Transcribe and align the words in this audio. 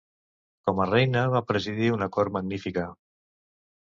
Com 0.69 0.79
a 0.85 0.85
reina, 0.91 1.25
va 1.35 1.41
presidir 1.51 1.91
una 1.97 2.07
cort 2.15 2.33
magnífica. 2.39 2.87